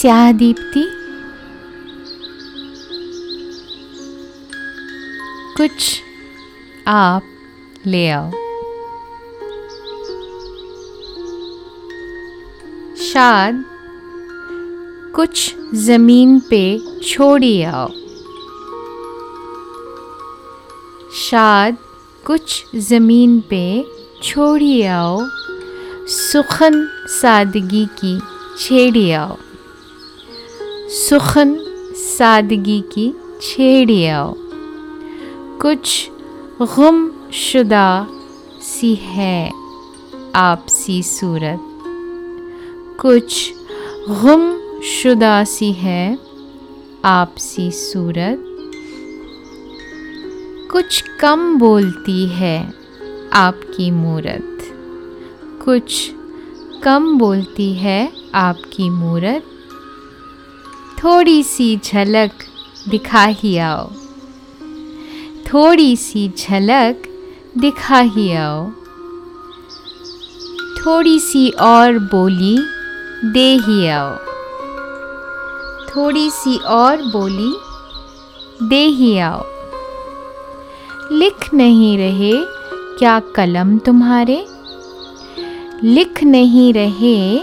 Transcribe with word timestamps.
स्याह 0.00 0.32
दीप्ति 0.32 0.84
कुछ 5.56 6.02
आप 6.86 7.22
ले 7.86 8.10
आओ। 8.10 8.30
शाद 12.96 13.64
कुछ 15.14 15.54
ज़मीन 15.74 16.40
पे 16.40 16.80
छोड़ी 17.00 17.62
आओ। 17.62 17.88
शाद 21.14 21.76
कुछ 22.26 22.64
ज़मीन 22.76 23.40
पे 23.40 23.86
छोड़ी 24.22 24.82
आओ। 24.82 25.18
सुखन 26.06 26.88
सादगी 27.06 27.86
की 27.86 28.20
छेड़ी 28.58 29.12
आओ। 29.12 29.36
सुखन 30.90 31.56
सादगी 31.96 32.80
की 32.80 33.14
छेड़ी 33.42 34.06
आओ। 34.06 34.34
कुछ 35.60 36.10
गुम 36.62 37.10
शुदा 37.32 38.06
सी 38.62 38.94
है 38.94 39.52
आपसी 40.34 41.02
सूरत। 41.02 41.60
कुछ 43.00 43.52
गुम 44.10 44.60
शुदा 44.82 45.44
सी 45.44 45.72
है 45.72 46.18
आपसी 47.04 47.70
सूरत। 47.70 48.44
कुछ 50.70 51.04
कम 51.20 51.58
बोलती 51.58 52.26
है 52.26 52.74
आपकी 53.32 53.90
मूरत। 53.90 54.58
कुछ 55.64 56.10
कम 56.82 57.18
बोलती 57.18 57.72
है 57.72 58.12
आपकी 58.34 58.90
मूरत। 58.90 59.42
थोड़ी 61.04 61.42
सी 61.42 61.80
झलक 61.84 62.30
दिखा 62.88 63.24
ही 63.24 63.58
आओ। 63.58 63.90
थोड़ी 65.46 65.96
सी 65.96 66.32
झलक 66.38 67.02
दिखा 67.58 67.98
ही 67.98 68.32
आओ। 68.32 68.70
थोड़ी 70.80 71.20
सी 71.20 71.50
और 71.50 71.98
बोली 71.98 72.58
दे 73.24 73.54
ही 73.54 73.88
आओ। 73.88 74.16
थोड़ी 75.88 76.30
सी 76.30 76.58
और 76.58 76.96
बोली 76.96 77.56
दे 78.62 78.84
ही 78.84 79.18
आओ। 79.18 79.42
लिख 81.12 81.54
नहीं 81.54 81.98
रहे 81.98 82.32
क्या 82.98 83.20
कलम 83.20 83.78
तुम्हारे? 83.78 84.46
लिख 85.84 86.24
नहीं 86.24 86.74
रहे 86.74 87.38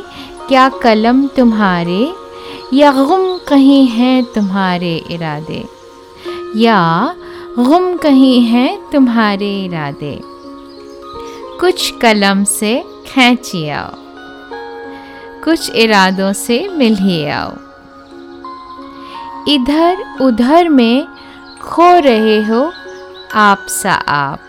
क्या 0.47 0.69
कलम 0.69 1.27
तुम्हारे? 1.27 2.24
या 2.73 2.91
गुम 2.91 3.37
कहीं 3.37 3.87
हैं 3.87 4.23
तुम्हारे 4.23 5.03
इरादे? 5.11 5.65
या 6.55 7.15
गुम 7.59 7.97
कहीं 7.97 8.41
हैं 8.41 8.89
तुम्हारे 8.91 9.63
इरादे? 9.63 10.21
कुछ 11.59 11.93
कलम 12.01 12.43
से 12.43 12.83
खींची 13.07 13.69
आओ। 13.69 13.91
कुछ 15.43 15.69
इरादों 15.69 16.33
से 16.33 16.69
मिल 16.69 16.95
ही 16.95 17.29
आओ। 17.29 17.51
इधर 19.47 20.17
उधर 20.21 20.69
में 20.69 21.07
खो 21.61 21.99
रहे 21.99 22.43
हो 22.43 22.71
आप 23.33 23.65
सा 23.69 23.93
आप। 23.93 24.39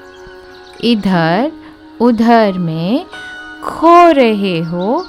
इधर 0.84 1.53
उधर 2.00 2.53
में 2.53 3.06
खो 3.64 4.11
रहे 4.11 4.61
हो 4.61 5.06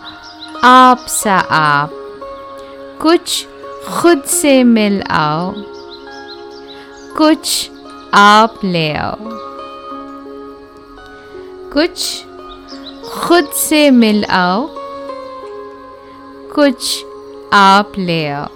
आप 0.64 0.98
सा 0.98 1.36
आप। 1.52 1.97
कुछ 3.02 3.46
खुद 3.90 4.24
से 4.24 4.64
मिल 4.64 5.02
आओ, 5.10 5.54
कुछ 7.18 7.70
आप 8.14 8.60
ले 8.64 8.92
आओ। 8.94 9.18
कुछ 11.74 12.24
खुद 13.14 13.50
से 13.54 13.90
मिल 13.92 14.24
आओ, 14.26 14.68
कुछ 16.56 17.04
आप 17.54 17.92
ले 17.98 18.28
आओ। 18.28 18.48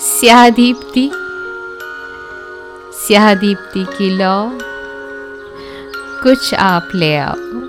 स्याह 0.00 0.48
दीप्ति 0.50 1.10
स्याह 2.98 3.34
दीप्ति 3.34 3.84
की 3.98 4.08
लौ। 4.10 4.36
कुछ 6.26 6.54
आप 6.54 6.88
ले 6.94 7.16
आओ। 7.16 7.65